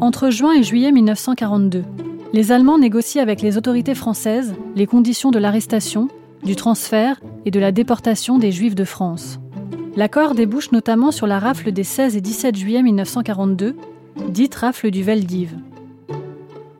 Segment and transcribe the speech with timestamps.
[0.00, 1.82] Entre juin et juillet 1942,
[2.34, 6.08] les Allemands négocient avec les autorités françaises les conditions de l'arrestation,
[6.44, 9.40] du transfert et de la déportation des Juifs de France.
[9.96, 13.74] L'accord débouche notamment sur la rafle des 16 et 17 juillet 1942,
[14.28, 15.56] dite rafle du Veldiv.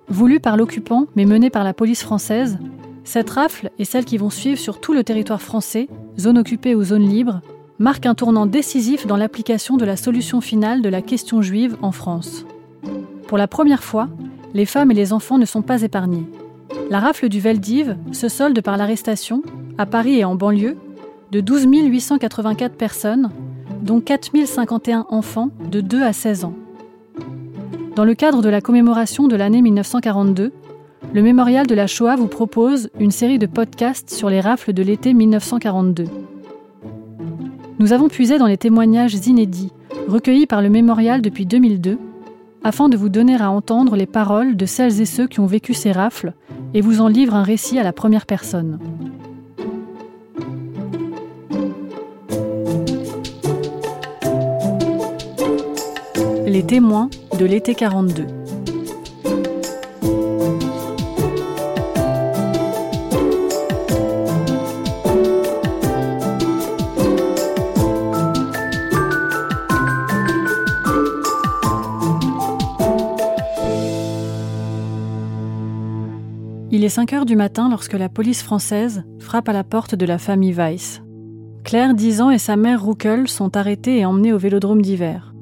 [0.09, 2.59] Voulue par l'occupant mais menée par la police française,
[3.05, 5.89] cette rafle et celles qui vont suivre sur tout le territoire français,
[6.19, 7.41] zone occupée ou zone libre,
[7.79, 11.93] marquent un tournant décisif dans l'application de la solution finale de la question juive en
[11.93, 12.45] France.
[13.27, 14.09] Pour la première fois,
[14.55, 16.27] les femmes et les enfants ne sont pas épargnés.
[16.91, 19.43] La rafle du Veldiv se solde par l'arrestation,
[19.79, 20.77] à Paris et en banlieue,
[21.33, 23.31] de 12 884 personnes,
[23.83, 26.55] dont 4 051 enfants de 2 à 16 ans.
[27.97, 30.53] Dans le cadre de la commémoration de l'année 1942,
[31.12, 34.83] le Mémorial de la Shoah vous propose une série de podcasts sur les rafles de
[34.83, 36.05] l'été 1942.
[37.79, 39.73] Nous avons puisé dans les témoignages inédits
[40.09, 41.98] recueillis par le Mémorial depuis 2002
[42.66, 45.73] afin de vous donner à entendre les paroles de celles et ceux qui ont vécu
[45.73, 46.33] ces rafles
[46.75, 48.81] et vous en livre un récit à la première personne.
[56.44, 58.36] Les témoins de l'été 42.
[76.87, 80.19] Est 5 heures du matin lorsque la police française frappe à la porte de la
[80.19, 81.03] famille Weiss.
[81.65, 85.34] Claire, 10 ans, et sa mère Ruckel sont arrêtés et emmenés au vélodrome d'hiver.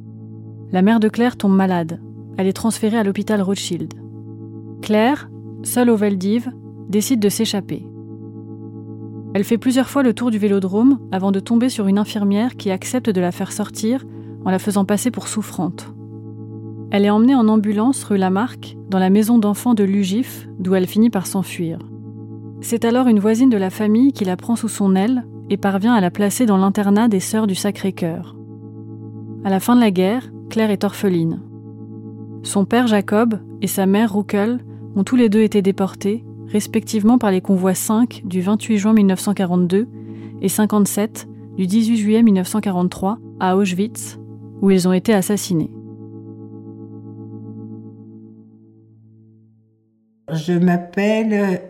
[0.73, 2.01] La mère de Claire tombe malade.
[2.39, 3.93] Elle est transférée à l'hôpital Rothschild.
[4.81, 5.29] Claire,
[5.65, 6.51] seule au Veldiv,
[6.89, 7.87] décide de s'échapper.
[9.35, 12.71] Elle fait plusieurs fois le tour du vélodrome avant de tomber sur une infirmière qui
[12.71, 14.07] accepte de la faire sortir
[14.47, 15.93] en la faisant passer pour souffrante.
[16.97, 20.87] Elle est emmenée en ambulance rue Lamarck, dans la maison d'enfants de Lugif, d'où elle
[20.87, 21.81] finit par s'enfuir.
[22.61, 25.95] C'est alors une voisine de la famille qui la prend sous son aile et parvient
[25.95, 28.37] à la placer dans l'internat des Sœurs du Sacré-Cœur.
[29.43, 31.41] À la fin de la guerre, Claire est orpheline.
[32.45, 34.61] Son père Jacob et sa mère Ruckel
[34.95, 39.89] ont tous les deux été déportés, respectivement par les convois 5 du 28 juin 1942
[40.43, 41.27] et 57
[41.57, 44.21] du 18 juillet 1943 à Auschwitz,
[44.63, 45.74] où ils ont été assassinés.
[50.33, 51.61] Je m'appelle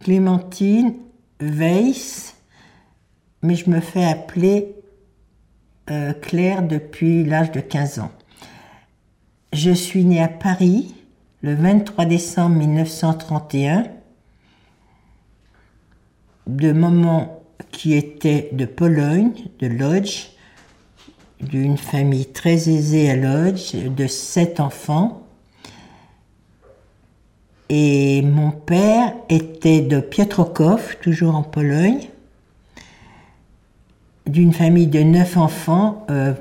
[0.00, 0.94] Clémentine
[1.40, 2.34] Weiss,
[3.42, 4.74] mais je me fais appeler
[5.90, 8.10] euh, Claire depuis l'âge de 15 ans.
[9.52, 10.94] Je suis née à Paris
[11.42, 13.84] le 23 décembre 1931
[16.46, 20.30] de maman qui était de Pologne, de Lodz,
[21.40, 25.19] d'une famille très aisée à Lodz, de sept enfants.
[27.72, 32.08] Et mon père était de Piotrków, toujours en Pologne,
[34.26, 36.34] d'une famille de neuf enfants euh,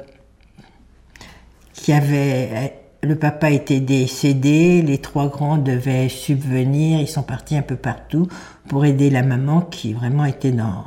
[1.73, 2.73] qui avait
[3.03, 8.27] le papa était décédé, les trois grands devaient subvenir, ils sont partis un peu partout
[8.67, 10.83] pour aider la maman qui vraiment était dans...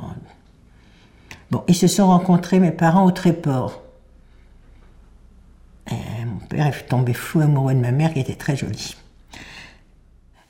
[1.51, 3.81] Bon, ils se sont rencontrés, mes parents, au Tréport.
[5.89, 8.95] mon père est tombé fou amoureux de ma mère qui était très jolie.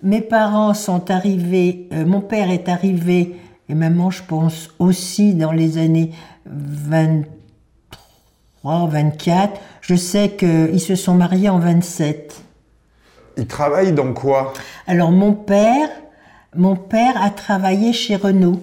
[0.03, 3.38] Mes parents sont arrivés, euh, mon père est arrivé,
[3.69, 6.12] et maman je pense aussi dans les années
[6.46, 9.62] 23, 24.
[9.80, 12.44] Je sais qu'ils se sont mariés en 27.
[13.38, 14.52] Ils travaillent dans quoi?
[14.88, 15.88] Alors mon père,
[16.53, 18.59] mon père a travaillé chez Renault,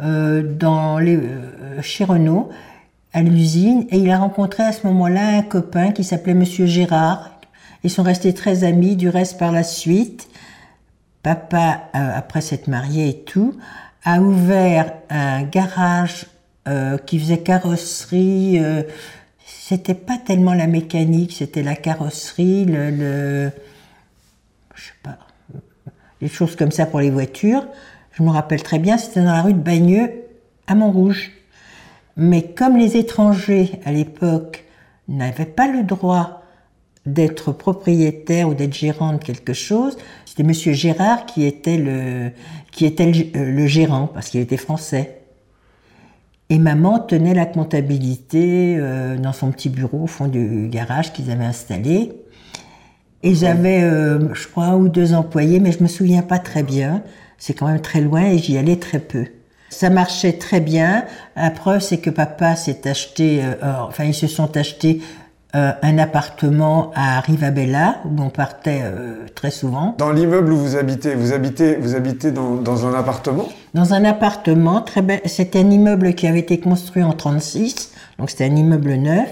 [0.00, 2.48] euh, dans les, euh, chez Renault,
[3.12, 7.33] à l'usine, et il a rencontré à ce moment-là un copain qui s'appelait Monsieur Gérard.
[7.84, 10.28] Ils sont restés très amis, du reste par la suite.
[11.22, 13.54] Papa, euh, après s'être marié et tout,
[14.04, 16.26] a ouvert un garage
[16.66, 18.58] euh, qui faisait carrosserie.
[18.58, 18.82] Euh,
[19.46, 23.50] c'était pas tellement la mécanique, c'était la carrosserie, le, le,
[24.74, 25.18] je sais pas,
[26.22, 27.66] les choses comme ça pour les voitures.
[28.12, 30.10] Je me rappelle très bien, c'était dans la rue de Bagneux,
[30.66, 31.32] à Montrouge.
[32.16, 34.64] Mais comme les étrangers à l'époque
[35.08, 36.43] n'avaient pas le droit
[37.06, 42.30] d'être propriétaire ou d'être gérant de quelque chose, c'était Monsieur Gérard qui était le
[42.72, 45.20] qui était le, euh, le gérant parce qu'il était français.
[46.50, 51.30] Et maman tenait la comptabilité euh, dans son petit bureau au fond du garage qu'ils
[51.30, 52.12] avaient installé.
[53.22, 56.62] Et j'avais, euh, je crois, un ou deux employés, mais je me souviens pas très
[56.62, 57.02] bien.
[57.38, 59.24] C'est quand même très loin et j'y allais très peu.
[59.70, 61.06] Ça marchait très bien.
[61.34, 63.54] La preuve, c'est que papa s'est acheté, euh,
[63.88, 65.00] enfin, ils se sont achetés
[65.54, 69.94] euh, un appartement à Rivabella, où on partait euh, très souvent.
[69.98, 73.48] Dans l'immeuble où vous habitez, vous habitez, vous habitez dans, dans un appartement?
[73.72, 75.20] Dans un appartement, très bel...
[75.26, 79.28] c'était un immeuble qui avait été construit en 36, donc c'était un immeuble neuf.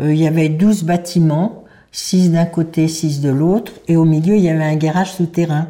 [0.00, 4.36] Euh, il y avait 12 bâtiments, 6 d'un côté, 6 de l'autre, et au milieu,
[4.36, 5.66] il y avait un garage souterrain.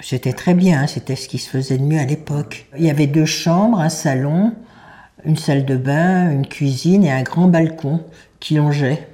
[0.00, 2.66] C'était très bien, hein, c'était ce qui se faisait de mieux à l'époque.
[2.78, 4.52] Il y avait deux chambres, un salon,
[5.26, 8.00] une salle de bain, une cuisine et un grand balcon
[8.40, 9.06] qui longeait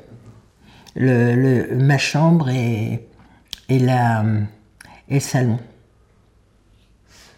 [0.95, 3.09] le, le- ma chambre et,
[3.69, 4.25] et, la,
[5.09, 5.59] et le salon.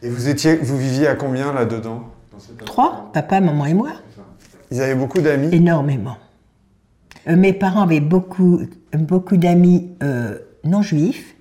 [0.02, 2.02] Et vous étiez, vous viviez à combien là-dedans
[2.66, 3.92] Trois, papa, maman et moi.
[4.70, 5.54] Ils avaient beaucoup d'amis?
[5.54, 6.16] Énormément.
[7.28, 8.60] Euh, mes parents avaient beaucoup,
[8.92, 11.36] beaucoup d'amis euh, non juifs.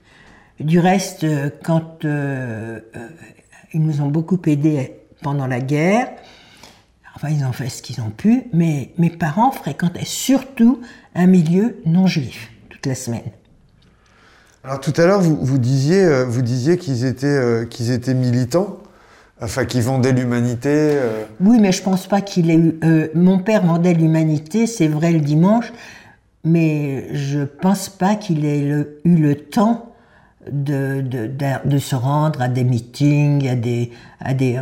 [0.59, 2.79] Du reste, euh, quand euh,
[3.73, 4.93] ils nous ont beaucoup aidés
[5.23, 6.09] pendant la guerre,
[7.15, 10.81] enfin ils ont fait ce qu'ils ont pu, mais mes parents fréquentaient surtout
[11.15, 13.31] un milieu non juif toute la semaine.
[14.63, 18.13] Alors tout à l'heure, vous, vous disiez, euh, vous disiez qu'ils étaient, euh, qu'ils étaient
[18.13, 18.77] militants,
[19.41, 20.69] enfin qu'ils vendaient l'humanité.
[20.71, 21.23] euh.
[21.41, 22.79] Oui, mais je pense pas qu'il ait eu.
[22.83, 25.73] euh, mon père vendait l'humanité, c'est vrai le dimanche,
[26.45, 29.89] mais je pense pas qu'il ait le- eu le temps
[30.51, 34.59] de, de se rendre à des meetings, à des, à des.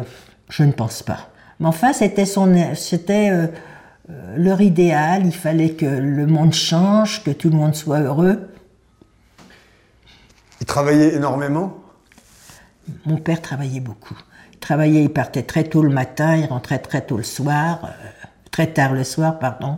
[0.50, 1.31] Je ne pense pas.
[1.62, 3.48] Mais enfin, c'était son, c'était euh,
[4.10, 5.28] euh, leur idéal.
[5.28, 8.50] Il fallait que le monde change, que tout le monde soit heureux.
[10.60, 11.78] Ils travaillaient énormément?
[13.06, 14.18] Mon père travaillait beaucoup.
[14.54, 18.28] Il travaillait, il partait très tôt le matin, il rentrait très tôt le soir, euh,
[18.50, 19.78] très tard le soir, pardon.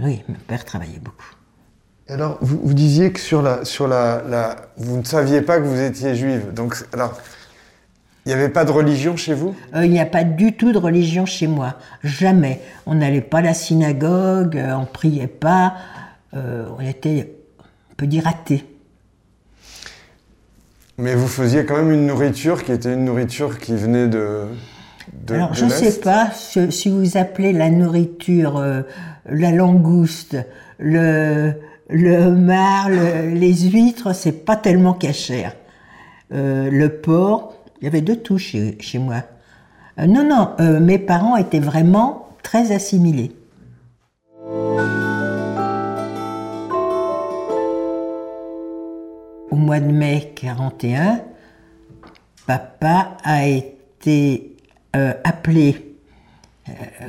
[0.00, 1.34] Oui, mon père travaillait beaucoup.
[2.08, 5.64] Alors, vous, vous disiez que sur la, sur la, la, vous ne saviez pas que
[5.64, 6.52] vous étiez juive.
[6.54, 7.18] Donc, alors,
[8.24, 9.54] il n'y avait pas de religion chez vous?
[9.74, 11.74] Euh, il n'y a pas du tout de religion chez moi,
[12.04, 12.60] jamais.
[12.86, 15.74] On n'allait pas à la synagogue, euh, on priait pas,
[16.34, 17.34] euh, on était,
[17.90, 18.64] on peut dire, athées.
[20.98, 24.44] Mais vous faisiez quand même une nourriture qui était une nourriture qui venait de.
[25.24, 28.82] de Alors, de je ne sais pas si, si vous appelez la nourriture euh,
[29.26, 30.36] la langouste,
[30.78, 31.54] le,
[31.88, 35.54] le homard, le- les huîtres, c'est pas tellement cachère.
[36.34, 39.24] Le porc, il y avait de tout chez, moi.
[39.98, 43.32] Euh, non, non, euh, mes parents étaient vraiment très assimilés.
[49.50, 51.22] Au mois de mai 41,
[52.46, 54.56] papa a été
[54.94, 55.96] euh, appelé,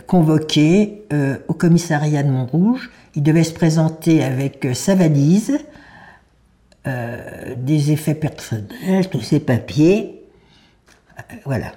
[0.08, 1.04] convoqué
[1.48, 2.90] au commissariat de Montrouge.
[3.16, 5.60] Il devait se présenter avec sa valise,
[6.86, 10.23] des effets personnels, tous ses papiers.
[11.18, 11.71] Euh, voilà.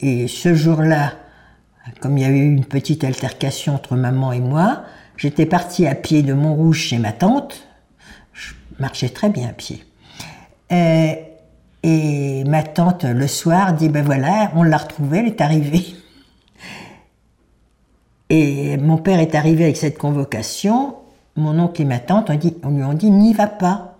[0.00, 1.12] Et ce jour-là,
[2.00, 4.82] comme il y avait eu une petite altercation entre maman et moi,
[5.16, 7.66] j'étais partie à pied de Montrouge chez ma tante.
[8.32, 9.84] Je marchais très bien à pied.
[10.72, 11.14] Euh,
[11.82, 15.84] et ma tante, le soir, dit, ben voilà, on l'a retrouvée, elle est arrivée.
[18.28, 20.94] Et mon père est arrivé avec cette convocation.
[21.34, 23.98] Mon oncle et ma tante ont dit, on lui ont dit, n'y va pas.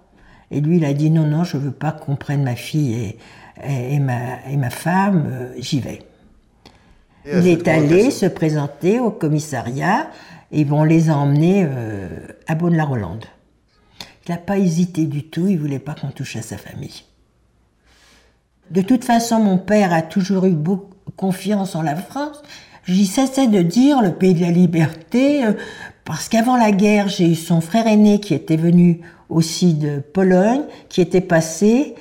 [0.53, 3.19] Et lui, il a dit, non, non, je veux pas qu'on prenne ma fille et,
[3.67, 6.03] et, ma, et ma femme, euh, j'y vais.
[7.27, 10.11] Et Il est allé se présenter au commissariat
[10.53, 12.09] et on les a emmenés euh,
[12.47, 13.27] à Beaune-la-Rolande.
[14.27, 17.05] Il n'a pas hésité du tout, il voulait pas qu'on touche à sa famille.
[18.71, 22.43] De toute façon, mon père a toujours eu beaucoup confiance en la France.
[22.87, 25.53] J'y cessais de dire le pays de la liberté, euh,
[26.05, 30.63] parce qu'avant la guerre, j'ai eu son frère aîné qui était venu aussi de Pologne,
[30.89, 31.95] qui était passé,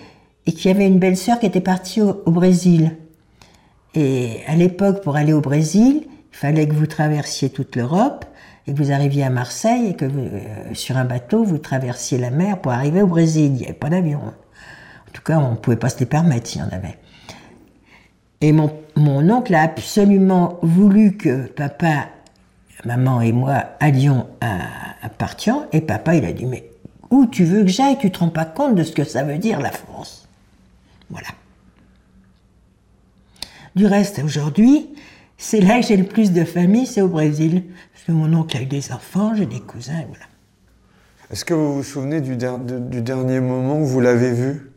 [0.49, 2.97] et qui avait une belle-sœur qui était partie au- Brésil.
[3.93, 8.25] Et à l'époque, pour aller au Brésil, il fallait que vous traversiez toute l'Europe
[8.65, 12.31] et que vous arriviez à Marseille et que euh, sur un bateau, vous traversiez la
[12.31, 13.45] mer pour arriver au Brésil.
[13.45, 14.17] Il n'y avait pas d'avion.
[14.21, 16.97] En tout cas, on ne pouvait pas se les permettre s'il y en avait.
[18.41, 22.07] Et mon, oncle a absolument voulu que papa,
[22.85, 24.55] maman et moi allions à,
[25.03, 25.09] à.
[25.73, 26.71] Et papa, il a dit, mais
[27.11, 27.99] où tu veux que j'aille?
[27.99, 30.18] Tu te rends pas compte de ce que ça veut dire la France?
[31.09, 31.29] Voilà.
[33.75, 34.89] Du reste, aujourd'hui,
[35.37, 37.63] c'est là que j'ai le plus de famille, c'est au Brésil.
[37.93, 40.25] Parce que mon oncle a eu des enfants, j'ai des cousins, voilà.
[41.31, 44.71] Est-ce que vous vous souvenez du, der- de- du dernier moment où vous l'avez vu?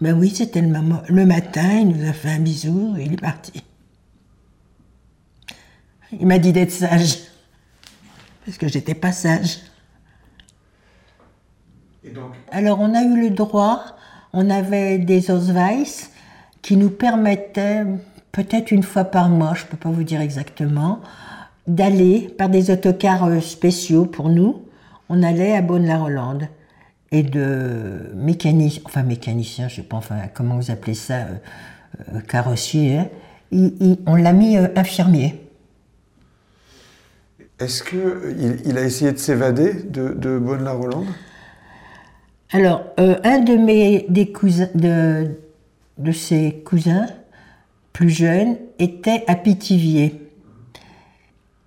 [0.00, 3.62] Ben oui, c'était le, matin, il nous a fait un bisou et il est parti.
[6.12, 7.18] Il m'a dit d'être sage.
[8.44, 9.58] Parce que j'étais pas sage.
[12.50, 13.84] Alors on a eu le droit,
[14.32, 16.08] on avait des Ausweis
[16.62, 17.84] qui nous permettaient,
[18.32, 21.00] peut-être une fois par mois, je ne peux pas vous dire exactement,
[21.66, 24.62] d'aller par des autocars euh, spéciaux pour nous.
[25.08, 26.48] On allait à Beaune-la-Rolande
[27.12, 30.00] et de mécanicien, enfin mécanicien, je sais pas,
[30.32, 31.34] comment vous appelez ça, euh,
[32.14, 33.08] euh, carrossier, hein,
[34.06, 35.44] on l'a mis infirmier.
[37.58, 41.08] Est-ce que il, a essayé de s'évader de, de Bonne-la-Rolande
[42.52, 45.36] Alors, euh, un de mes cousins, de,
[46.12, 47.06] ses cousins
[47.92, 50.14] plus jeunes était à Pithiviers.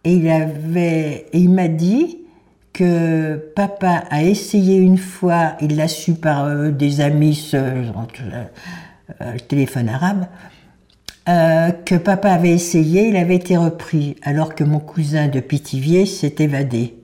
[0.03, 2.17] Et il avait, il m'a dit
[2.73, 8.43] que papa a essayé une fois, il l'a su par euh, des amis, ce- euh,
[9.21, 10.25] le téléphone arabe,
[11.25, 16.35] que papa avait essayé, il avait été repris, alors que mon cousin de Pithiviers s'est
[16.39, 16.95] évadé.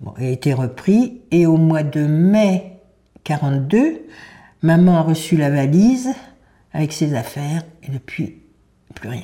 [0.00, 2.80] Bon, a été repris et au mois de mai
[3.24, 4.06] 42,
[4.62, 6.10] maman a reçu la valise
[6.72, 8.42] avec ses affaires et depuis
[8.94, 9.22] plus rien.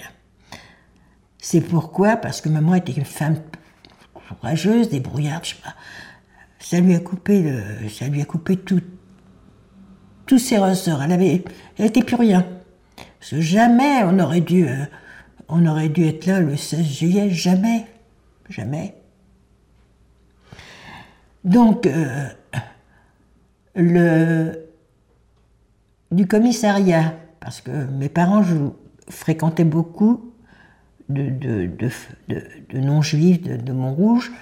[1.38, 3.37] C'est pourquoi, parce que maman était une femme
[4.12, 5.75] courageuse, débrouillarde, je sais pas.
[6.59, 8.83] Ça lui a coupé ça lui a coupé tout,
[10.26, 11.02] tous ses ressorts.
[11.02, 11.45] Elle avait,
[11.78, 12.47] elle était plus rien.
[13.21, 14.85] Parce que jamais on aurait dû, euh,
[15.49, 17.87] on aurait dû être là le 16 juillet, jamais,
[18.50, 18.95] jamais.
[21.47, 22.26] Donc, euh,
[23.76, 24.67] le,
[26.11, 28.43] du commissariat, parce que mes parents
[29.09, 30.33] fréquentaient beaucoup
[31.09, 34.33] de, de, non-juifs de, Montrouge,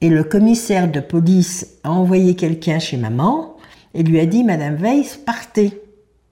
[0.00, 3.56] et le commissaire de police a envoyé quelqu'un chez maman
[3.92, 5.82] et lui a dit Madame Weiss, partez,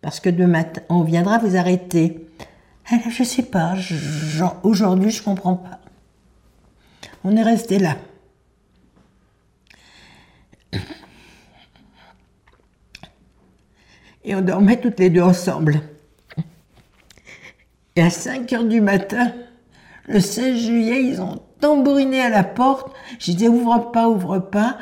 [0.02, 2.28] parce que demain on viendra vous arrêter.
[2.90, 3.75] Elle, je sais pas,
[4.62, 5.80] aujourd'hui je comprends pas.
[7.25, 7.97] On est resté là.
[14.24, 15.80] Et on dormait toutes les deux ensemble.
[17.96, 19.32] Et à 5 heures du matin,
[20.06, 22.94] le 16 juillet, ils ont tambouriné à la porte.
[23.18, 24.78] J'ai dit ouvre pas, ouvre pas.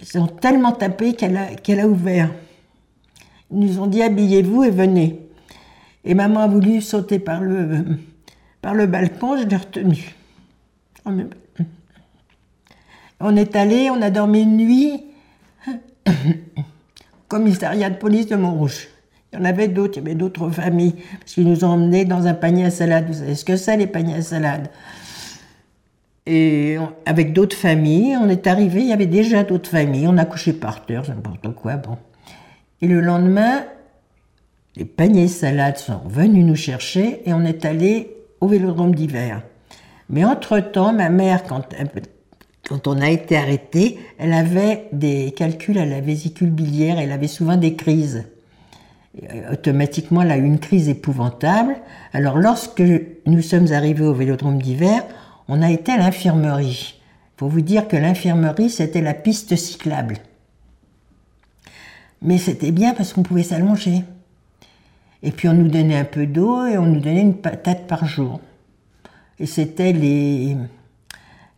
[0.00, 2.30] Ils ont tellement tapé qu'elle a, ouvert.
[3.50, 5.20] Ils nous ont dit habillez-vous et venez.
[6.04, 7.84] Et maman a voulu sauter par le,
[8.62, 10.14] par le balcon, je l'ai retenue.
[13.20, 15.04] On est allé, on a dormi une nuit
[17.28, 18.88] commissariat de police de Montrouge.
[19.32, 22.04] Il y en avait d'autres, il y avait d'autres familles, parce qu'ils nous ont emmenés
[22.04, 23.06] dans un panier à salade.
[23.06, 24.70] Vous savez ce que c'est, les paniers à salade?
[26.26, 30.24] Et avec d'autres familles, on est arrivé, il y avait déjà d'autres familles, on a
[30.24, 31.98] couché par terre, n'importe quoi, bon.
[32.82, 33.64] Et le lendemain,
[34.76, 39.42] les paniers salades sont venus nous chercher et on est allé au vélodrome d'hiver.
[40.08, 41.62] Mais entre-temps, ma mère, quand,
[42.70, 47.26] quand on a été arrêté, elle avait des calculs à la vésicule biliaire, elle avait
[47.26, 48.26] souvent des crises.
[49.24, 51.74] Euh, automatiquement, elle a eu une crise épouvantable.
[52.12, 52.84] Alors, lorsque
[53.26, 55.02] nous sommes arrivés au vélodrome d'hiver,
[55.48, 57.00] on a été à l'infirmerie.
[57.36, 60.18] Faut vous dire que l'infirmerie, c'était la piste cyclable.
[62.22, 64.04] Mais c'était bien parce qu'on pouvait s'allonger.
[65.24, 68.06] Et puis on nous donnait un peu d'eau et on nous donnait une patate par
[68.06, 68.40] jour.
[69.40, 70.56] Et c'était les.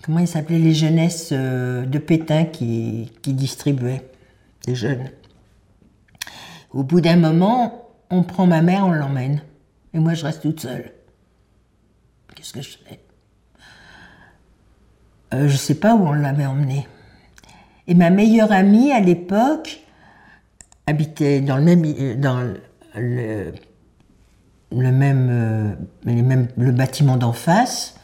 [0.05, 4.11] Comment ils s'appelaient Les jeunesses euh, de Pétain qui, qui distribuaient,
[4.67, 5.11] les jeunes?
[6.73, 9.43] Au bout d'un moment, on prend ma mère, on l'emmène.
[9.95, 10.91] Et moi, je reste toute seule.
[12.35, 12.99] Qu'est-ce que je fais?
[15.35, 16.89] Euh, Je sais pas où on l'avait emmenée.
[17.87, 19.81] Et ma meilleure amie, à l'époque,
[20.87, 22.41] habitait dans le même, i- dans
[22.97, 23.53] le,
[24.73, 27.95] même, euh, bâtiment d'en face.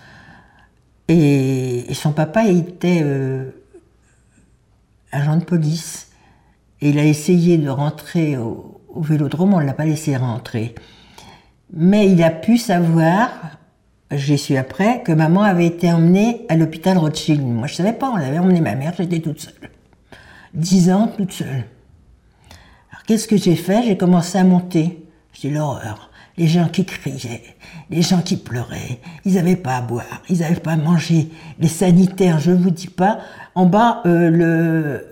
[1.09, 3.51] Et, son papa était euh,
[5.11, 6.11] agent de police.
[6.81, 10.75] Et il a essayé de rentrer au, au vélodrome, on ne l'a pas laissé rentrer.
[11.73, 13.31] Mais il a pu savoir,
[14.11, 17.43] j'ai su après, que maman avait été emmenée à l'hôpital Rothschild.
[17.43, 19.71] Moi, je ne savais pas, on avait emmené ma mère, j'étais toute seule.
[20.55, 21.65] Dix ans, toute seule.
[22.91, 23.83] Alors, qu'est-ce que j'ai fait?
[23.85, 25.05] J'ai commencé à monter.
[25.33, 26.08] J'ai l'horreur.
[26.39, 27.43] Les gens qui criaient,
[27.91, 31.29] les gens qui pleuraient, ils n'avaient pas à boire, ils n'avaient pas à manger.
[31.59, 33.19] Les sanitaires, je ne vous dis pas.
[33.57, 35.05] En bas, euh, le,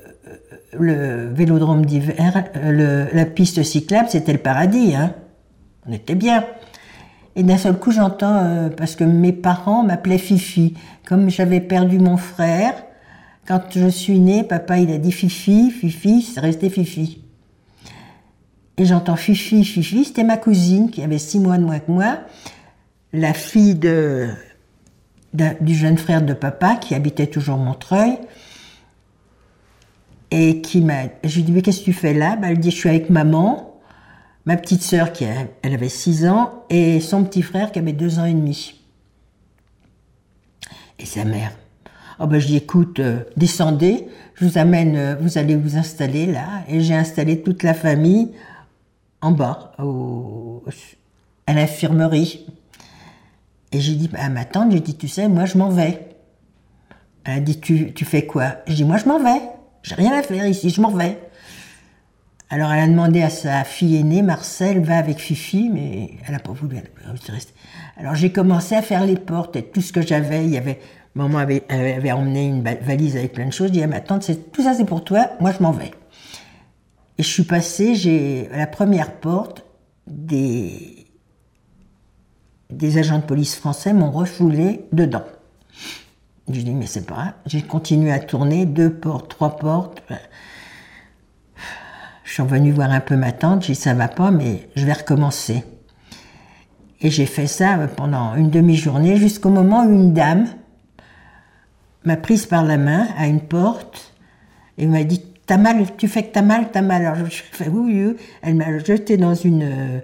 [0.78, 4.94] le vélodrome d'hiver, euh, la piste cyclable, c'était le paradis.
[4.94, 5.14] Hein.
[5.88, 6.44] On était bien.
[7.34, 10.74] Et d'un seul coup, j'entends, euh, parce que mes parents m'appelaient Fifi.
[11.06, 12.72] Comme j'avais perdu mon frère,
[13.46, 17.25] quand je suis née, papa, il a dit Fifi, Fifi, c'est resté Fifi.
[18.78, 22.18] Et j'entends Fifi, Fifi, c'était ma cousine qui avait six mois de moins que moi,
[23.12, 24.28] la fille de,
[25.32, 28.18] du jeune frère de papa qui habitait toujours Montreuil.
[30.32, 31.04] Et qui m'a.
[31.22, 32.34] Je lui dis, mais qu'est-ce que tu fais là?
[32.34, 33.80] Ben, Elle dit, je suis avec maman,
[34.44, 38.18] ma petite sœur qui elle avait 6 ans, et son petit frère qui avait 2
[38.18, 38.82] ans et demi.
[40.98, 41.52] Et sa mère.
[42.18, 46.26] Oh ben je dis écoute, euh, descendez, je vous amène, euh, vous allez vous installer
[46.26, 46.64] là.
[46.66, 48.32] Et j'ai installé toute la famille
[49.20, 49.72] en bas,
[51.46, 52.46] à l'infirmerie.
[53.72, 56.08] Et j'ai dit à ma tante, j'ai dit tu sais, moi je m'en vais.
[57.24, 58.56] Elle a dit tu, tu fais quoi?
[58.66, 59.42] Je dis moi je m'en vais,
[59.82, 61.18] j'ai rien à faire ici, je m'en vais.
[62.48, 66.38] Alors elle a demandé à sa fille aînée, Marcel, va avec Fifi, mais elle n'a
[66.38, 66.76] pas voulu.
[67.96, 70.44] Alors j'ai commencé à faire les portes et tout ce que j'avais.
[70.44, 70.78] Il y avait,
[71.16, 73.68] maman avait, avait, emmené une valise avec plein de choses.
[73.68, 75.90] Je dis à ma tante, tout ça c'est pour toi, moi je m'en vais.
[77.18, 79.64] Et je suis passée, j'ai la première porte,
[80.06, 81.06] des,
[82.70, 85.24] des agents de police français m'ont refoulé dedans.
[86.48, 90.02] Je dis, mais c'est pas J'ai continué à tourner, deux portes, trois portes.
[92.22, 94.84] Je suis revenue voir un peu ma tante, j'ai dit, ça va pas, mais je
[94.84, 95.64] vais recommencer.
[97.00, 100.46] Et j'ai fait ça pendant une demi-journée jusqu'au moment où une dame
[102.04, 104.14] m'a prise par la main à une porte
[104.78, 107.06] et m'a dit T'as mal, tu fais que t'as mal, t'as mal.
[107.06, 108.16] Alors je fais oui, oui.
[108.42, 110.02] Elle m'a jeté dans une,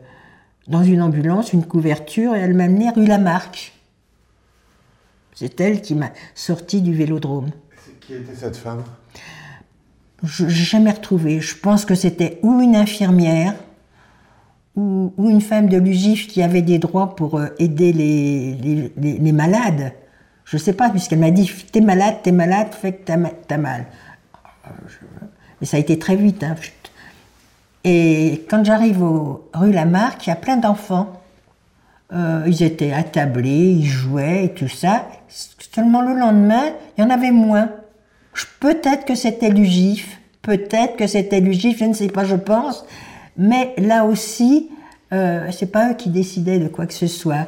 [0.69, 3.73] dans une ambulance, une couverture, et elle m'a amené rue Lamarck.
[5.35, 7.51] C'est elle qui m'a sorti du vélodrome.
[8.01, 8.85] Qui était cette femme?
[10.23, 11.41] Je n'ai jamais retrouvé.
[11.41, 13.55] Je pense que c'était ou une infirmière,
[14.77, 19.93] ou, une femme de l'UGIF qui avait des droits pour euh, aider les, les, malades.
[20.45, 23.19] Je ne sais pas, puisqu'elle m'a dit T'es malade, t'es malade, fait que t'as
[23.55, 23.87] as mal.
[25.63, 26.43] Mais ça a été très vite.
[26.43, 26.57] Hein.
[27.85, 31.23] Et quand j'arrive au rue Lamarck, il y a plein d'enfants.
[32.13, 35.07] Euh, ils étaient attablés, ils jouaient et tout ça.
[35.29, 36.65] Seulement le lendemain,
[36.99, 37.71] il y en avait moins.
[38.59, 42.85] Peut-être que c'était l'UGIF, peut-être que c'était l'UGIF, je ne sais pas, je pense.
[43.37, 44.69] Mais là aussi,
[45.13, 47.47] euh, c'est pas eux qui décidaient de quoi que ce soit.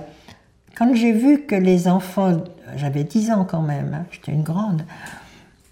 [0.76, 2.44] Quand j'ai vu que les enfants,
[2.76, 4.84] j'avais 10 ans quand même, hein, j'étais une grande,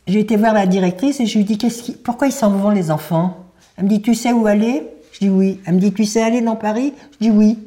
[0.06, 2.70] j'ai été voir la directrice et je lui ai dit qui, pourquoi ils s'en vont
[2.70, 3.46] les enfants?
[3.76, 4.86] Elle me dit tu sais où aller?
[5.12, 5.60] Je dis oui.
[5.66, 6.92] Elle me dit tu sais aller dans Paris?
[7.12, 7.58] Je dis oui.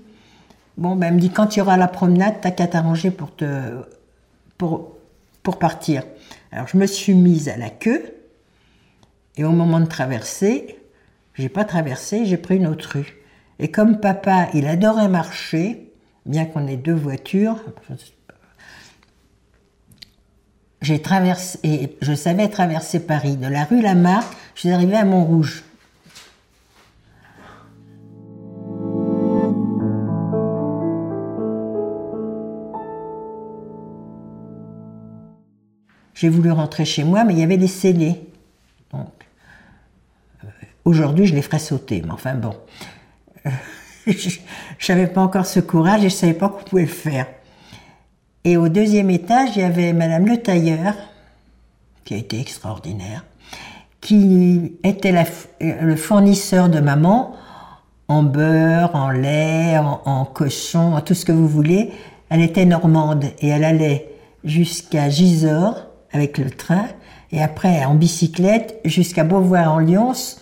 [0.77, 3.45] Bon, ben, elle me dit quand tu auras la promenade, t'as qu'à t'arranger pour te
[4.57, 4.93] pour,
[5.43, 6.03] pour partir.
[6.51, 8.03] Alors je me suis mise à la queue
[9.38, 10.77] et au moment de traverser,
[11.33, 13.17] j'ai pas traversé, j'ai pris une autre rue.
[13.60, 15.91] Et comme papa, il adorait marcher,
[16.25, 17.57] bien qu'on ait deux voitures,
[20.86, 23.38] j'ai traversé, je savais traverser Paris.
[23.38, 25.63] De la rue Lamarck, je suis arrivée à Montrouge.
[36.13, 38.21] J'ai voulu rentrer chez moi, mais il y avait des scellés.
[38.93, 39.10] Donc,
[40.86, 42.56] Aujourd'hui, je les ferais sauter, mais enfin bon.
[44.08, 47.26] je n'avais pas encore ce courage et je ne savais pas qu'on pouvait le faire.
[48.47, 50.93] Et au deuxième étage, il y avait Madame Le Tailleur,
[52.03, 53.25] qui a été extraordinaire,
[54.01, 55.25] qui était
[55.60, 57.34] le fournisseur de maman
[58.08, 61.91] en beurre, en lait, en, en, cochon, en tout ce que vous voulez.
[62.29, 64.12] Elle était normande et elle allait
[64.43, 66.86] jusqu'à Gisors avec le train
[67.31, 70.38] et après en bicyclette jusqu'à Beauvoir-en-Lyons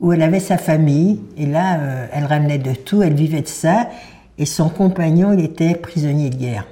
[0.00, 1.20] où elle avait sa famille.
[1.38, 3.88] Et là, euh, elle ramenait de tout, elle vivait de ça.
[4.36, 6.66] Et son compagnon, il était prisonnier de guerre.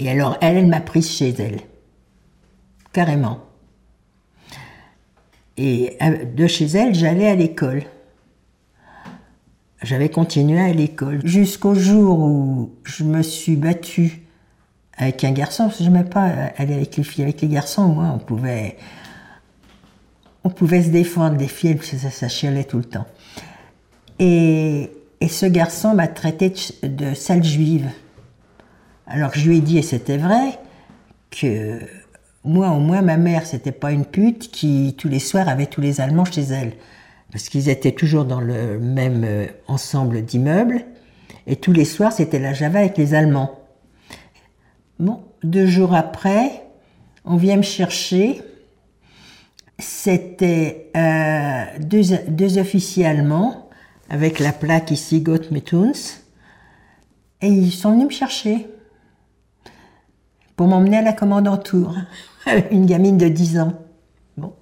[0.00, 1.60] Et alors, elle, elle m'a prise chez elle.
[2.92, 3.38] Carrément.
[5.56, 7.82] Et euh, de chez elle, j'allais à l'école.
[9.82, 11.20] J'avais continué à l'école.
[11.24, 14.22] Jusqu'au jour où je me suis battue
[14.96, 16.24] avec un garçon, parce que je n'aimais pas
[16.56, 17.24] aller avec les filles.
[17.24, 18.76] Avec les garçons, on pouvait
[20.44, 23.06] on pouvait se défendre des filles, parce que ça, chialait tout le temps.
[24.18, 24.90] Et,
[25.28, 27.90] ce garçon m'a traité de, sale juive.
[29.12, 30.60] Alors je lui ai dit, et c'était vrai,
[31.32, 31.80] que
[32.44, 35.80] moi au moins ma mère c'était pas une pute qui tous les soirs avait tous
[35.80, 36.72] les Allemands chez elle.
[37.32, 40.84] Parce qu'ils étaient toujours dans le même euh, ensemble d'immeubles.
[41.48, 43.58] Et tous les soirs c'était la Java avec les Allemands.
[45.00, 46.64] Bon, deux jours après,
[47.24, 48.42] on vient me chercher
[49.80, 53.68] c'était euh, deux, officiers allemands
[54.08, 55.64] avec la plaque ici Gott mit
[57.42, 58.66] et ils sont venus me chercher
[60.60, 61.94] pour m'emmener à la commandanture,
[62.70, 63.72] une gamine de 10 ans.
[64.36, 64.52] Bon,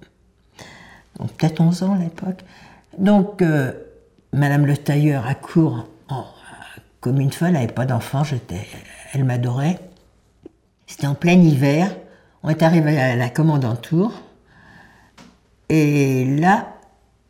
[1.17, 2.45] donc peut-être 11 ans à l'époque.
[2.97, 3.73] Donc, euh,
[4.31, 6.23] Madame le tailleur accourt oh,
[7.01, 8.21] comme une folle, elle n'avait pas d'enfant,
[9.13, 9.77] elle m'adorait.
[10.87, 11.93] C'était en plein hiver,
[12.43, 14.13] on est arrivé à la commandanture.
[15.67, 16.75] Et là,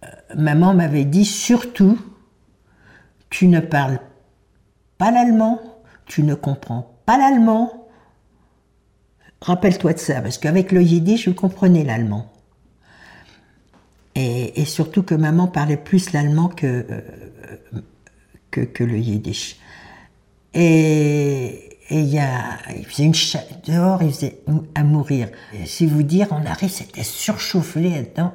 [0.05, 1.97] euh, maman m'avait dit surtout,
[3.31, 3.99] tu ne parles
[4.99, 5.59] pas l'allemand,
[6.05, 7.78] tu ne comprends pas l'allemand,
[9.41, 12.31] rappelle-toi de ça, parce qu'avec le yiddish, je comprenais l'allemand.
[14.15, 17.01] Et, surtout que maman parlait plus l'allemand que, euh,
[18.51, 19.57] que, le yiddish.
[20.53, 23.13] Et il y a, faisait une
[23.65, 24.41] dehors, il faisait
[24.75, 25.29] à mourir.
[25.65, 28.33] si vous dire, on arrive, c'était surchauffé là-dedans,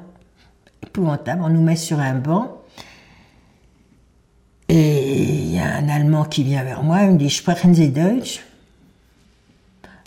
[0.81, 1.43] épouvantable.
[1.43, 2.63] On nous met sur un banc.
[4.67, 7.89] Et il y a un Allemand qui vient vers moi, il me dit Sprechen Sie
[7.89, 8.41] Deutsch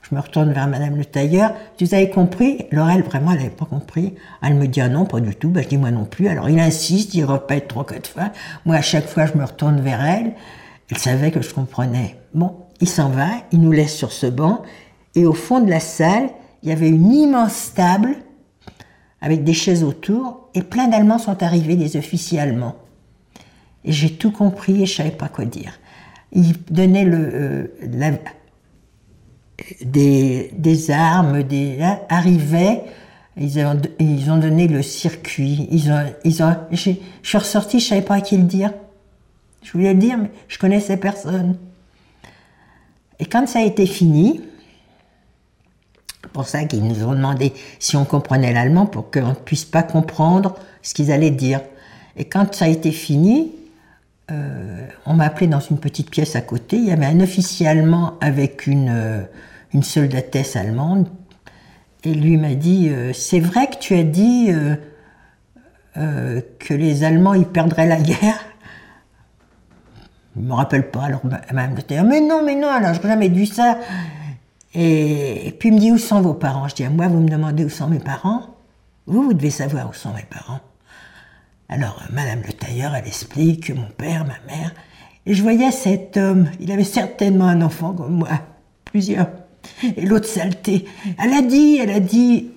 [0.09, 1.53] je me retourne vers Madame le tailleur.
[1.81, 2.66] Vous avez compris?
[2.71, 4.14] Laurel, vraiment, elle n'avait pas compris.
[4.42, 5.51] Elle me dit, ah non, pas du tout.
[5.51, 6.29] Ben, je dis, moi non plus.
[6.29, 8.31] Alors il insiste, il répète trois, quatre fois.
[8.64, 10.33] Moi, à chaque fois, je me retourne vers elle.
[10.90, 12.16] Elle savait que je comprenais.
[12.33, 14.62] Bon, il s'en va, il nous laisse sur ce banc.
[15.14, 16.31] Et au fond de la salle,
[16.62, 18.16] il y avait une immense table
[19.21, 20.49] avec des chaises autour.
[20.55, 22.77] Et plein d'Allemands sont arrivés, des officiers allemands.
[23.85, 25.79] Et j'ai tout compris et je savais pas quoi dire.
[26.33, 28.12] Il donnait le, euh, la,
[29.81, 32.83] des, des armes, des, hein, arrivaient,
[33.37, 35.68] ils ont, ils ont donné le circuit.
[35.71, 36.77] Ils ont, ils ont, je
[37.23, 38.73] suis ressortie, je savais pas à qui le dire.
[39.62, 41.57] Je voulais le dire, mais je connaissais personne.
[43.21, 44.40] Et quand ça a été fini,
[46.33, 49.83] pour ça qu'ils nous ont demandé si on comprenait l'allemand pour qu'on ne puisse pas
[49.83, 51.61] comprendre ce qu'ils allaient dire.
[52.16, 53.53] Et quand ça a été fini,
[54.31, 56.77] euh, on m'a appelé dans une petite pièce à côté.
[56.77, 59.23] Il y avait un officier allemand avec une, euh,
[59.73, 61.09] une soldatesse allemande.
[62.05, 64.51] Et lui m'a dit euh, C'est vrai que tu as dit
[65.95, 68.45] que les Allemands ils perdraient la guerre
[70.37, 71.05] Je ne me rappelle pas.
[71.05, 71.75] Alors, même
[72.07, 73.79] Mais non, mais non, alors je jamais dit ça.
[74.75, 76.69] Et, puis il me dit Où sont vos parents?
[76.69, 78.43] Je dis Moi, vous me demandez où sont mes parents
[79.07, 80.61] Vous, vous devez savoir où sont mes parents.
[81.70, 84.72] Alors, Madame le tailleur, elle explique mon père, ma mère.
[85.26, 88.28] Et je voyais cet homme, il avait certainement un enfant comme moi,
[88.85, 89.28] plusieurs.
[89.96, 90.87] Et l'autre saleté,
[91.22, 92.48] elle a dit, elle a dit,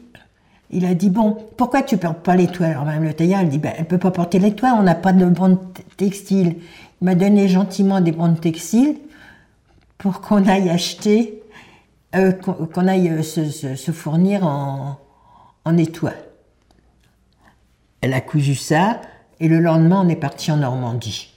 [0.70, 3.50] il a dit, bon, pourquoi tu portes pas les toits Alors Madame le tailleur, elle
[3.50, 5.60] dit, ben, elle peut pas porter les toits, on n'a pas de bande
[5.98, 6.56] textile.
[7.02, 8.96] Il m'a donné gentiment des bandes textiles
[9.98, 11.44] pour qu'on aille acheter,
[12.16, 14.98] euh, qu'on aille euh, se, fournir en,
[15.66, 16.31] en étoiles.
[18.02, 19.02] Elle a cousu ça,
[19.40, 21.34] et le lendemain, on est parti en Normandie.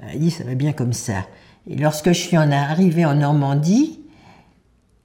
[0.00, 1.26] Elle a dit, ça va bien comme ça.
[1.68, 4.00] Et lorsque je suis en arrivée en Normandie,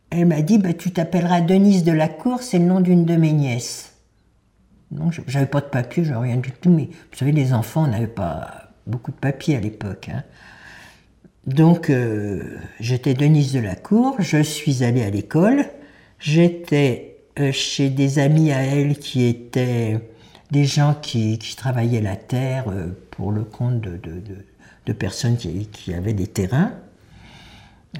[0.10, 3.16] elle m'a dit, bah, tu t'appelleras Denise de la Cour, c'est le nom d'une de
[3.16, 3.94] mes nièces.
[4.92, 7.88] Non, j'avais pas de papier, j'avais rien du tout, mais vous savez, les enfants, on
[7.88, 10.10] n'avait pas beaucoup de papier à l'époque.
[10.14, 10.24] Hein.
[11.48, 15.66] Donc, euh, j'étais Denise de la Cour, je suis allée à l'école,
[16.20, 20.00] j'étais euh, chez des amis à elle qui étaient
[20.54, 26.28] des gens qui, travaillaient la terre euh, pour le compte de, personnes qui, avaient des
[26.28, 26.74] terrains.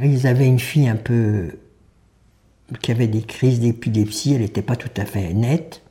[0.02, 1.58] Ils avaient une fille un peu
[2.82, 5.82] qui avait des crises d'épilepsie, elle n'était pas tout à fait nette.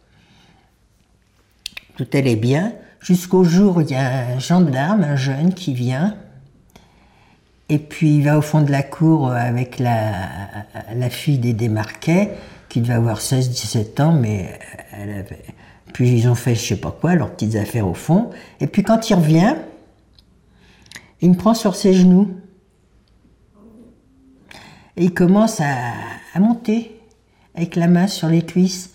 [1.96, 6.16] Tout allait bien, jusqu'au jour où il y a un gendarme, un jeune, qui vient,
[7.68, 10.12] et puis il va au fond de la cour avec la,
[10.94, 12.31] la fille des Desmarquets,
[12.68, 14.59] qui devait avoir 16-17 ans, mais
[14.92, 15.44] elle avait,
[15.92, 18.31] puis ils ont fait je sais pas quoi, leurs petites affaires au fond.
[18.61, 19.55] Et puis quand il revient,
[21.20, 22.28] il me prend sur ses genoux.
[24.96, 27.00] Et il commence à, monter
[27.55, 28.92] avec la main sur les cuisses.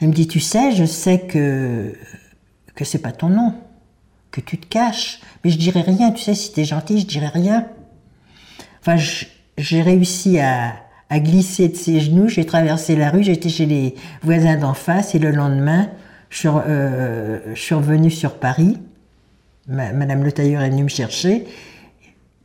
[0.00, 1.94] Il me dit, tu sais, je sais que,
[2.74, 3.54] que c'est pas ton nom,
[4.30, 5.20] que tu te caches.
[5.44, 7.66] Mais je dirais rien, tu sais, si t'es gentil, je dirais rien.
[8.80, 8.96] Enfin,
[9.58, 10.74] j'ai réussi à,
[11.10, 15.14] à glisser de ses genoux, j'ai traversé la rue, j'étais chez les voisins d'en face
[15.14, 15.90] et le lendemain,
[16.44, 18.78] euh, je suis, revenue sur Paris.
[19.66, 21.46] Madame le tailleur est venue me chercher.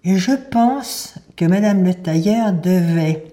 [0.04, 3.24] Et je pense que Madame le tailleur devait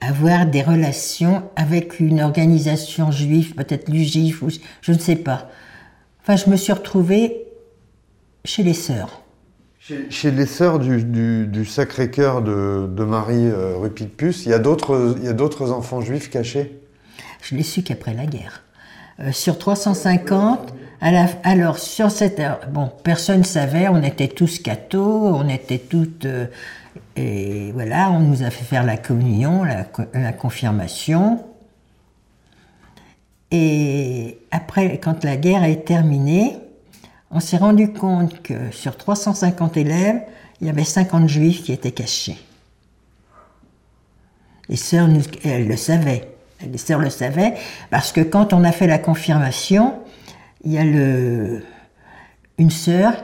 [0.00, 4.48] avoir des relations avec une organisation juive, peut-être l'UGIF, ou
[4.80, 5.48] je ne sais pas.
[6.22, 7.44] Enfin, je me suis retrouvée
[8.44, 9.22] chez les sœurs.
[10.10, 16.80] Chez, les sœurs du, Sacré-Cœur de, Marie euh, il y a d'autres enfants juifs cachés?
[17.42, 18.61] Je l'ai su qu'après la guerre.
[19.22, 25.48] Euh, sur 350, alors sur cette, bon, personne ne savait, on était tous cathos, on
[25.48, 26.46] était toutes, euh,
[27.14, 31.44] et voilà, on nous a fait faire la communion, la, confirmation.
[33.50, 36.56] Et après, quand la guerre est terminée,
[37.30, 40.22] on s'est rendu compte que sur 350 élèves,
[40.60, 42.38] il y avait 50 juifs qui étaient cachés.
[44.68, 45.08] Les sœurs,
[45.44, 46.32] elles le savaient
[46.70, 47.54] les sœurs le savaient,
[47.90, 49.94] parce que quand on a fait la confirmation,
[50.64, 53.14] il y a une sœur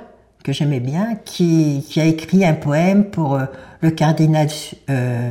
[0.48, 3.44] que j'aimais bien qui, a écrit un poème pour euh,
[3.81, 4.48] le cardinal
[4.88, 5.31] euh,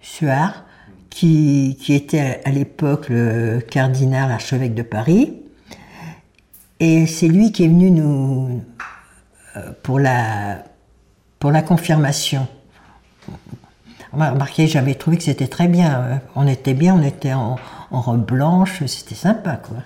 [0.00, 0.64] Suard,
[1.10, 5.34] qui, qui était à l'époque le cardinal archevêque de Paris.
[6.80, 8.62] Et c'est lui qui est venu nous
[9.56, 10.64] euh, pour la,
[11.38, 12.46] pour la confirmation.
[14.12, 16.20] Remarquez, j'avais trouvé que c'était très bien.
[16.34, 17.56] On était bien, on était en,
[17.90, 19.78] robe blanche, c'était sympa, quoi.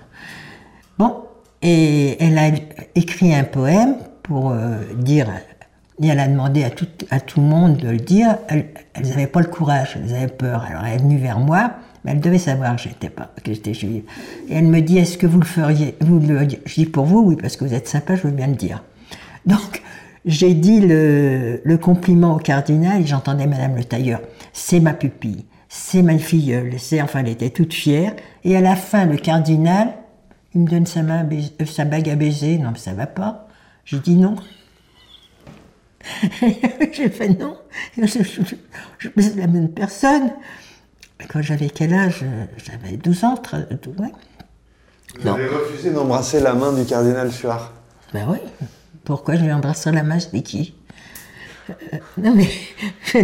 [0.98, 1.24] Bon,
[1.62, 2.50] et elle a
[2.94, 5.28] écrit un poème pour euh, dire,
[6.02, 8.36] et elle a demandé à tout, à tout le monde de le dire.
[8.48, 10.64] Elles n'avaient pas le courage, elles avaient peur.
[10.68, 11.72] Alors elle est venue vers moi,
[12.04, 13.30] mais elle devait savoir que j'étais pas,
[13.72, 14.02] juive.
[14.48, 17.20] Et elle me dit, est-ce que vous le feriez vous le, Je dis pour vous,
[17.20, 18.82] oui, parce que vous êtes sympa, je veux bien le dire.
[19.46, 19.82] Donc
[20.24, 24.20] j'ai dit le, le, compliment au cardinal et j'entendais Madame le tailleur.
[24.52, 28.14] C'est ma pupille, c'est ma filleule, c'est enfin elle était toute fière.
[28.44, 29.94] Et à la fin, le cardinal,
[30.54, 32.58] il me donne sa, main euh, sa bague à baiser.
[32.58, 33.48] Non, mais ça va pas.
[33.84, 34.36] J'ai dit non.
[36.92, 37.56] j'ai fait non.
[37.96, 38.06] Je,
[38.98, 40.32] je, baise la même personne.
[41.28, 42.24] Quand j'avais quel âge?
[42.56, 43.66] J'avais 12 ans, 13,
[43.98, 44.12] ouais.
[45.20, 47.72] Vous avez refusé d'embrasser la main du cardinal Suard
[48.12, 48.38] Ben oui.
[49.04, 50.74] Pourquoi je vais embrasser la main de qui?
[51.70, 51.72] Euh,
[52.18, 52.48] non, mais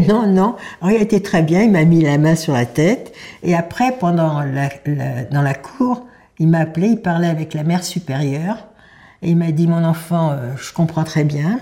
[0.08, 0.56] non, non.
[0.80, 3.14] Alors, il a été très bien, il m'a mis la main sur la tête.
[3.42, 4.70] Et après, pendant la,
[5.30, 6.06] dans la cour,
[6.38, 8.66] il m'a appelé, il parlait avec la mère supérieure.
[9.22, 11.60] Et il m'a dit Mon enfant, euh, je comprends très bien.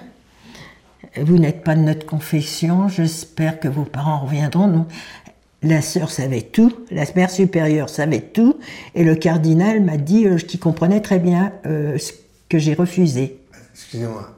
[1.21, 4.67] Vous n'êtes pas de notre confession, j'espère que vos parents reviendront.
[4.67, 4.87] Non.
[5.63, 8.59] La sœur savait tout, la mère supérieure savait tout,
[8.95, 12.13] et le cardinal m'a dit euh, qu'il comprenait très bien ce
[12.49, 13.41] que j'ai refusé.
[13.97, 14.29] Excusez-moi.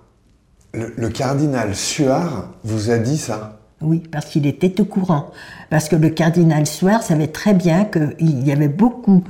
[0.72, 3.58] Le, cardinal Suard vous a dit ça?
[3.80, 5.32] Oui, parce qu'il était au courant.
[5.68, 9.24] Parce que le cardinal Suard savait très bien qu'il y avait beaucoup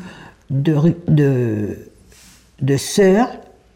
[0.50, 1.78] de, de,
[2.60, 3.28] de sœurs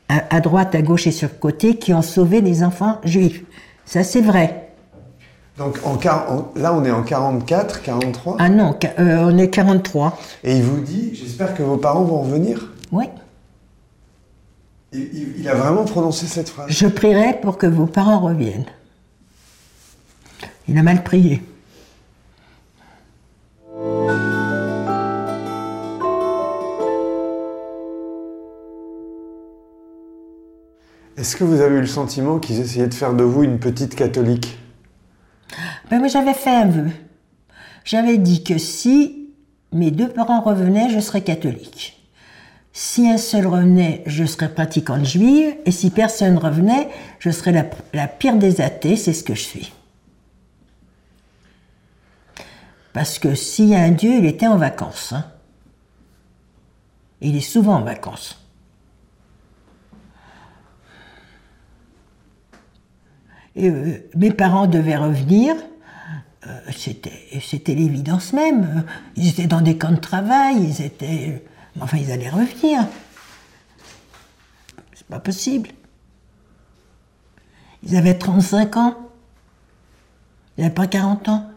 [0.08, 3.44] à, droite, à gauche et sur le côté qui ont sauvé des enfants juifs.
[3.86, 4.68] Ça, c'est vrai.
[5.56, 5.98] Donc en,
[6.54, 10.18] là, on est en 44, 43 Ah non, euh, on est 43.
[10.44, 12.72] Et il vous dit, j'espère que vos parents vont revenir?
[12.90, 13.06] Oui.
[14.94, 18.66] Il, a vraiment prononcé cette phrase Je prierai pour que vos parents reviennent.
[20.68, 21.42] Il a mal prié.
[31.16, 33.94] Est-ce que vous avez eu le sentiment qu'ils essayaient de faire de vous une petite
[33.94, 34.58] catholique?
[35.90, 36.90] Ben, Moi, j'avais fait un vœu.
[37.84, 39.30] J'avais dit que si
[39.72, 42.01] mes deux parents revenaient, je serais catholique.
[42.72, 47.52] Si un seul revenait, je serais pratiquante juive, et si personne revenait, je serais
[47.92, 49.72] la, pire des athées, c'est ce que je suis.
[52.94, 55.12] Parce que s'il y a un Dieu, il était en vacances.
[55.12, 55.26] Hein.
[57.20, 58.38] Il est souvent en vacances.
[63.58, 65.54] Euh, mes parents devaient revenir.
[66.46, 68.84] Euh, c'était l'évidence même.
[69.16, 71.44] Ils étaient dans des camps de travail, ils étaient
[71.80, 72.86] Enfin, ils allaient revenir.
[74.94, 75.70] C'est pas possible.
[77.82, 78.96] Ils avaient 35 ans.
[80.56, 81.50] Ils n'avaient pas 40 ans.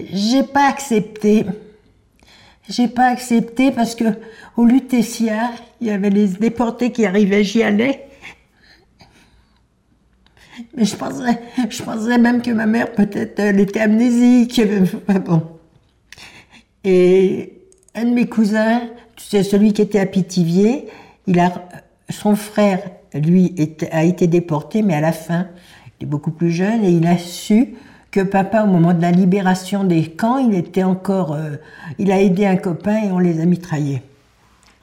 [0.00, 1.46] J'ai pas accepté.
[2.68, 4.04] J'ai pas accepté parce que
[4.56, 8.08] au Lutetia, il y avait les déportés qui arrivaient, j'y allais.
[10.76, 14.60] Mais je pensais, je pensais même que ma mère, peut-être, elle était amnésique.
[15.26, 15.42] Bon.
[16.84, 17.54] Et
[17.94, 18.82] un de mes cousins,
[19.16, 20.88] c'est celui qui était à Pithiviers,
[21.26, 21.52] il a,
[22.10, 22.80] son frère,
[23.14, 23.54] lui,
[23.90, 25.48] a été déporté, mais à la fin,
[25.98, 27.74] il est beaucoup plus jeune, et il a su
[28.10, 31.56] que papa, au moment de la libération des camps, il était encore, euh,
[31.98, 34.02] il a aidé un copain et on les a mitraillés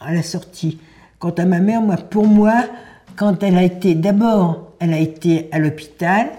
[0.02, 0.80] à la sortie.
[1.18, 2.66] Quant à ma mère, moi, pour moi,
[3.16, 6.32] quand elle a été, d'abord, elle a été à l'hôpital.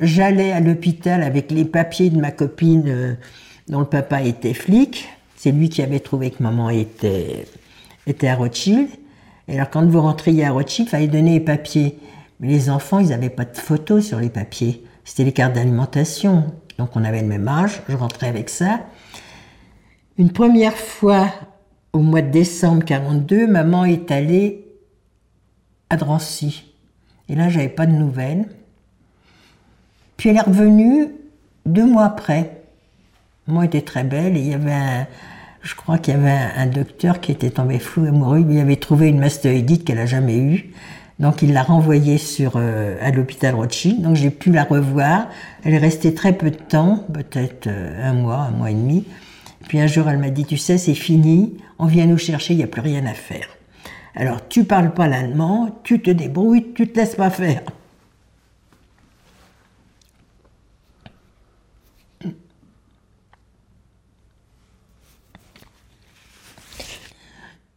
[0.00, 3.14] J'allais à l'hôpital avec les papiers de ma copine euh,
[3.68, 5.08] dont le papa était flic.
[5.36, 7.46] C'est lui qui avait trouvé que maman était,
[8.06, 8.88] était à Rothschild.
[9.46, 11.98] Et alors quand vous rentriez à Rothschild, il fallait donner les papiers.
[12.40, 14.82] Mais les enfants, ils n'avaient pas de photos sur les papiers.
[15.04, 16.52] C'était les cartes d'alimentation.
[16.78, 18.80] Donc on avait le même âge, je rentrais avec ça.
[20.18, 21.30] Une première fois,
[21.92, 24.66] au mois de décembre 42, maman est allée
[25.90, 26.67] à Drancy.
[27.28, 28.46] Et là, j'avais pas de nouvelles.
[30.16, 31.08] Puis elle est revenue
[31.66, 32.62] deux mois après.
[33.46, 35.06] Moi, était très belle et il y avait un,
[35.62, 38.44] je crois qu'il y avait un, docteur qui était tombé fou amoureux.
[38.48, 40.70] Il avait trouvé une mastéoïdite qu'elle a jamais eue.
[41.18, 44.02] Donc il l'a renvoyée sur, euh, à l'hôpital Rothschild.
[44.02, 45.28] Donc j'ai pu la revoir.
[45.64, 49.04] Elle est restée très peu de temps, peut-être euh, un mois, un mois et demi.
[49.68, 52.58] Puis un jour, elle m'a dit, tu sais, c'est fini, on vient nous chercher, il
[52.58, 53.57] n'y a plus rien à faire.
[54.18, 57.62] Alors tu parles pas l'allemand, tu te débrouilles, tu te laisses pas faire.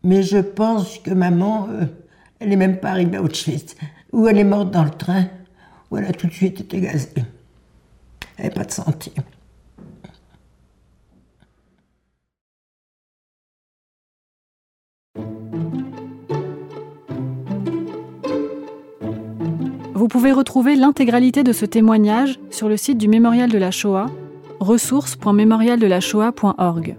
[0.03, 1.85] Mais je pense que maman, euh,
[2.39, 3.75] elle n'est même pas arrivée à Auschwitz,
[4.11, 5.27] ou elle est morte dans le train,
[5.91, 7.09] ou elle a tout de suite été gazée.
[8.37, 9.23] Elle n'avait pas de sentiment.
[20.01, 24.07] Vous pouvez retrouver l'intégralité de ce témoignage sur le site du Mémorial de la Shoah,
[24.59, 26.95] ressources.mémorialdelashoah.org.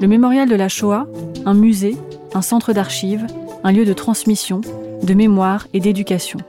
[0.00, 1.06] Le Mémorial de la Shoah,
[1.46, 1.96] un musée,
[2.34, 3.24] un centre d'archives,
[3.62, 4.62] un lieu de transmission,
[5.00, 6.40] de mémoire et d'éducation.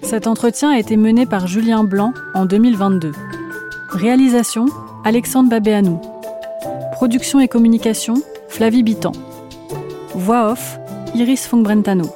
[0.00, 3.12] Cet entretien a été mené par Julien Blanc en 2022.
[3.92, 4.64] Réalisation
[5.04, 6.00] Alexandre Babéanou.
[6.92, 8.14] Production et communication
[8.48, 9.12] Flavie Bitan.
[10.14, 10.78] Voix off
[11.14, 12.06] Iris Fongbrentano.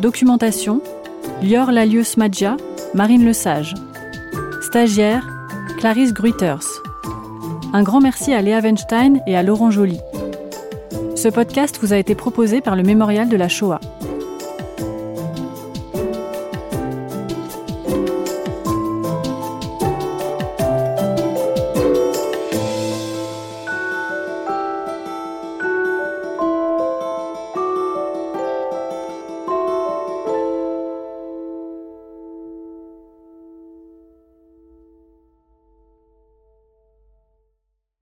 [0.00, 0.80] Documentation
[1.42, 2.56] Lior Lalieu Smadja,
[2.94, 3.74] Marine Lesage.
[4.62, 5.28] Stagiaire
[5.78, 6.64] Clarisse Gruiters.
[7.74, 10.00] Un grand merci à Léa Weinstein et à Laurent Joly.
[11.14, 13.80] Ce podcast vous a été proposé par le Mémorial de la Shoah.